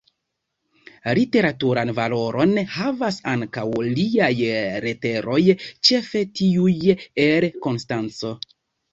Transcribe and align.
Literaturan 1.17 1.89
valoron 1.97 2.55
havas 2.75 3.19
ankaŭ 3.33 3.65
liaj 3.97 4.29
leteroj, 4.85 5.37
ĉefe 5.89 6.23
tiuj 6.41 6.73
el 7.27 7.47
Konstanco. 7.67 8.33